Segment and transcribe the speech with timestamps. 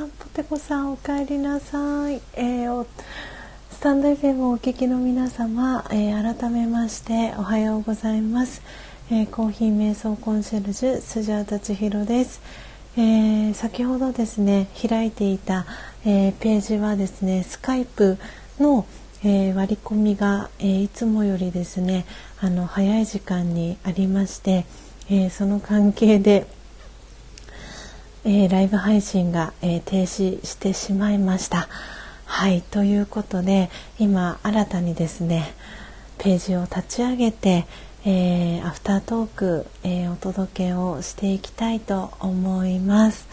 [0.00, 2.86] あポテコさんお帰りなさい、えー、
[3.70, 8.62] スタンド FM をお聞きの皆様、えー、改めましておはようございます、
[9.10, 12.40] えー、コーヒー瞑想コンシェルジュスジャータチヒロです、
[12.96, 15.66] え先ほどですね開いていた、
[16.06, 18.16] えページはですねスカイプ
[18.58, 18.86] の、
[19.22, 22.06] え割り込みが、えいつもよりですね
[22.40, 24.64] あの早い時間にありまして、
[25.10, 26.46] えその関係で
[28.24, 31.68] えー、ライブ配信が、えー、停止してしまいました。
[32.26, 35.52] はいということで今新たにですね
[36.18, 37.66] ページを立ち上げて、
[38.04, 43.26] えー、アフタートーク、えお届けをしていきたいと思います。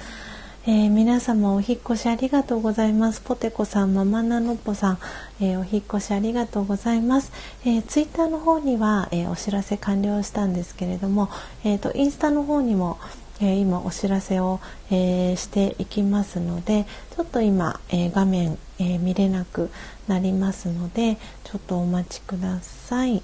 [0.66, 3.22] えー、皆様お引越しありがとうございます。
[3.22, 5.00] ポテコさん、ママナノッポさん、
[5.40, 7.32] えー、お引越しありがとうございます。
[7.66, 11.30] えー、ツイッターの方には、えお知らせ完了したんですけれども、
[11.64, 12.98] えっ、とインスタの方にも、
[13.40, 16.86] えー、今お知らせを、えー、していきますので
[17.16, 19.70] ちょっと今、えー、画面、え見れなく
[20.08, 23.24] なりますのでちょっとお待ちください。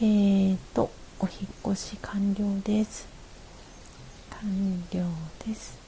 [0.00, 3.08] えーとお引越し完了です。
[4.28, 5.02] 完了
[5.46, 5.78] です。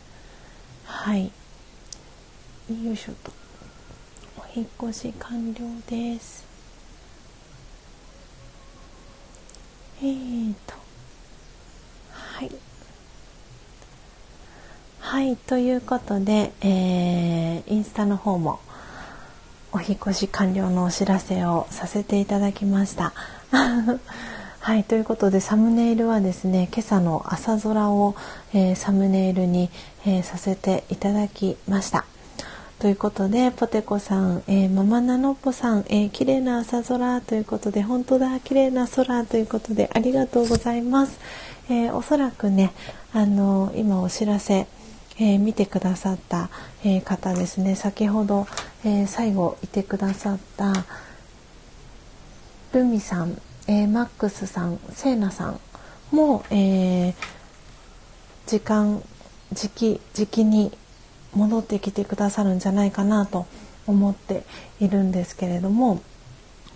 [0.86, 1.30] はい。
[2.70, 3.30] よいしょと。
[4.38, 6.46] お引越し完了です。
[10.00, 10.74] えーと。
[12.10, 12.67] はい。
[15.08, 18.60] はいということで、えー、インスタの方も
[19.72, 23.14] お引越し完了のお知らせをさせていただきました。
[24.60, 28.16] はいということでサムネイルはですね今朝の朝空を、
[28.52, 29.70] えー、サムネイルに、
[30.04, 32.04] えー、させていただきました。
[32.78, 41.18] ということでポテコさん、えー、ママナノッポさん、えー、綺麗な朝空ということで本当だ綺麗な空ということでありがとうございます。
[41.70, 42.72] えー、おそらくね
[43.14, 44.66] あの今お知らせ
[45.18, 46.48] えー、見てくださった、
[46.84, 47.74] えー、方ですね。
[47.74, 48.46] 先ほど、
[48.84, 50.72] えー、最後いてくださった
[52.72, 55.60] ルミさん、えマックスさんセイナさん
[56.12, 57.14] も、え
[58.46, 59.02] 時間
[59.52, 60.76] 時期時期に
[61.34, 63.46] 戻ってきてくださるんじゃないかなと
[63.86, 64.44] 思って
[64.80, 66.00] いるんですけれども。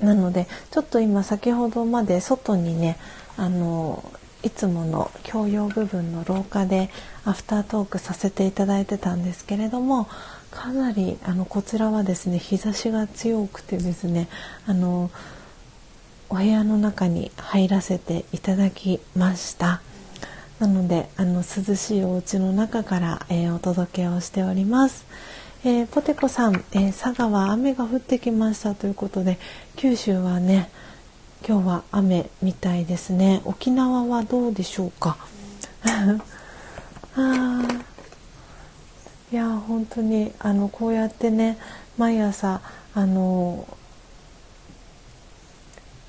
[0.01, 2.99] なのでちょっと今先ほどまで外にね
[3.37, 4.03] あの
[4.43, 6.91] いつもの共用部分の廊下で
[7.25, 10.09] アフタートークさせていただいてたんですけれども
[10.51, 14.29] かなりあのこちらはですね日差しが強くてですね
[14.67, 15.11] あの
[16.29, 19.83] お部屋の中に入らせていただきました。
[20.63, 25.05] なのであの涼しいお家の中から、えー、お届けをしております、
[25.65, 29.41] えー、ポテコさん、えー、佐賀は雨が降ってきましたということで
[29.75, 30.71] 九州はね
[31.47, 33.43] 今日は雨みたいですね。
[33.45, 35.17] 沖縄はどうでしょうか？
[37.17, 37.63] あ
[39.31, 41.59] いや本当にあのこうやってね
[41.99, 42.61] 毎朝
[42.95, 43.67] あの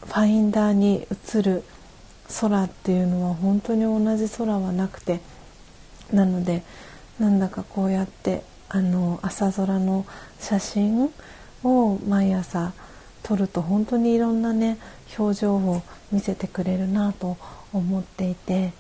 [0.06, 1.64] ファインダーに映る
[2.42, 5.20] 空っていうのは本当に同じ空はなくて
[6.12, 6.64] なので
[7.20, 10.06] なんだかこうやってあの朝空の
[10.40, 11.12] 写真
[11.64, 12.74] を毎朝
[13.24, 14.78] 撮ると本当にいろんなね
[15.18, 17.38] 表情を見せてくれるなと
[17.74, 18.74] 思っていて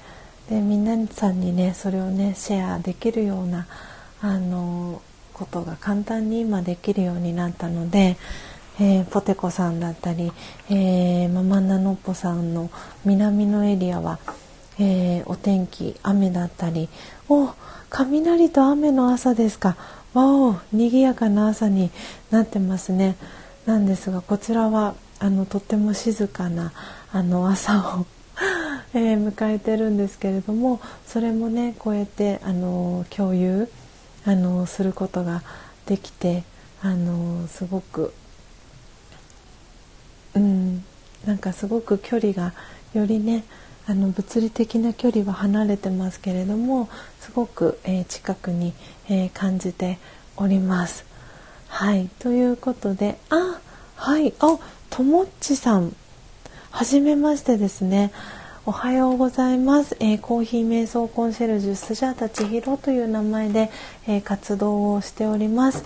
[0.49, 3.67] で皆さんにねそれをねシェアできるような
[4.21, 5.01] あの
[5.33, 8.17] ことが簡単に今できるようになったので、
[8.79, 10.31] えー、ポテコさんだったり、
[10.69, 12.69] えー、ママナノッポさんの
[13.03, 14.19] 南のエリアは、
[14.79, 16.89] えー、お天気雨だったり
[17.29, 17.49] お
[17.89, 19.75] 雷と雨の朝ですか
[20.13, 21.89] わお賑やかな朝に
[22.29, 23.15] なってますね。
[23.65, 26.73] なんですがこちらはあのとっても静かな
[27.11, 28.05] あの朝を
[28.95, 33.69] えー、迎えてるんですけれどもそれもねこうやってあの共有
[34.25, 35.43] あのすることが
[35.85, 36.43] できて
[36.81, 38.13] あのすごく
[40.35, 40.83] うん
[41.25, 42.53] なんかすごく距離が
[42.93, 43.43] よりね
[43.85, 46.89] あの物理的な距離は離れてますけれども
[47.19, 48.73] すごく、えー、近くに、
[49.09, 49.99] えー、感じて
[50.37, 51.12] おります。
[51.73, 52.07] はい。
[52.19, 53.59] ということであ
[53.95, 54.31] はい。
[54.39, 54.59] あ
[54.91, 55.95] ともっちさん。
[56.69, 58.11] はじめましてですね。
[58.67, 63.71] おはようございます、えー、コーヒー瞑想コンシェルジュスジャータ千尋という名前で、
[64.07, 65.83] えー、活動をしております、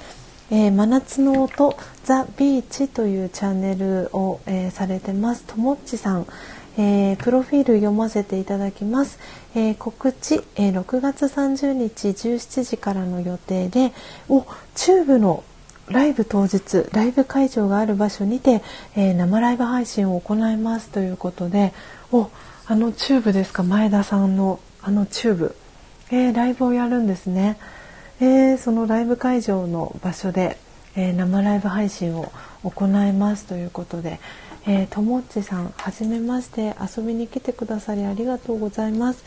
[0.52, 5.46] えー、真夏の音ザ・ビーチというチャンネルを、えされてます。
[5.46, 6.28] ともっちさん。
[6.78, 9.18] えー、プロフィール読ませていただきます、
[9.56, 13.94] えー、告知、えー、6月30日17時からの予定で
[14.30, 14.46] お
[14.76, 15.44] チューブの
[15.90, 18.62] ライブ当日ライブ会場がある場所にて、
[18.96, 21.74] えー、生ライブ配信を行いますということで
[22.12, 22.30] お
[22.66, 23.64] あのチューブですか？
[23.64, 25.56] 前田さんのあの TUBE、
[26.12, 27.58] えー、ライブをやるんですね。
[28.20, 30.58] えー、そのライブ会場の場所で、
[30.96, 32.32] え、生ライブ配信を
[32.64, 34.20] 行いますということで、
[34.66, 39.24] え、ともっちさんはじめまして遊びに来てくださりありがとうございます。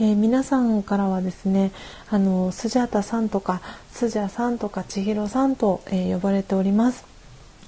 [0.00, 1.70] えー、皆さんからはですね
[2.10, 3.60] あのスジャタさんとか
[3.92, 7.04] スジャさんとか千尋さんと、えー、呼ばれております。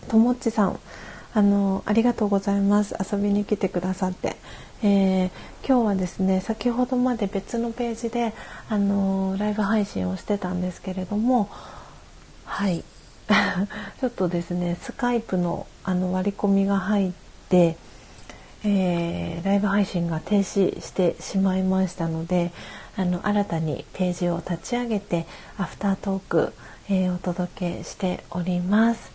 [0.08, 0.78] ともっちさん
[1.34, 2.96] あのありがとうございます。
[3.00, 4.36] 遊びに来てくださって、
[4.82, 5.30] えー、
[5.66, 8.34] 今日はですね先ほどまで別のページで
[8.68, 11.48] あのライブ配信をしてたんですけれども
[12.44, 12.82] はい。
[14.00, 17.12] ちょっとですねスカイプのあの割り込みが入っ
[17.48, 17.76] て、
[18.68, 22.50] えー、ライブ配信が停止してしまいましたので
[22.96, 25.26] あの新たにページを立ち上げて
[25.56, 26.52] アフタートーク、
[26.88, 29.12] えー、お届けしております。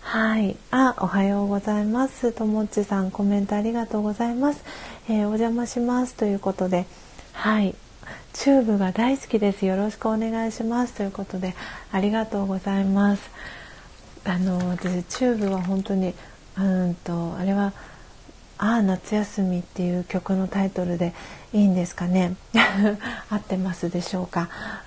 [0.00, 2.32] はい、あ、おはようございます。
[2.32, 4.64] ともっちさん、コメントありがとうございます。
[5.08, 6.86] えー、お邪魔しますということで、
[7.32, 7.74] はい、
[8.32, 9.66] チューブが大好きです。
[9.66, 11.54] よろしくお願いしますということで、
[11.92, 13.30] ありがとうございます。
[14.24, 16.14] あの私チューブは本当に
[16.58, 17.72] うんとあれは
[18.58, 21.14] あー夏休みっていう曲のタイトルで
[21.52, 22.34] いいんですかね？
[23.30, 24.48] 合ってますでしょうか？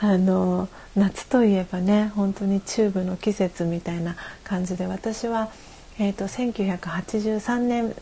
[0.00, 5.48] あの夏といえばね本当にチューブの季節みたいな感じで私は、
[5.98, 7.94] えーと、1983年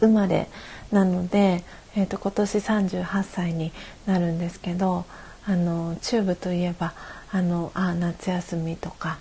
[0.00, 0.48] 生まれ
[0.90, 1.64] なので、
[1.96, 3.72] えーと、今年38歳に
[4.06, 5.04] なるんですけど
[5.46, 6.92] あのチューブといえば
[7.32, 9.10] あのあー夏休みとか